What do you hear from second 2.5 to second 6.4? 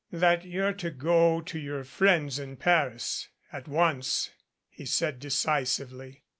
Paris at once," he said decisively.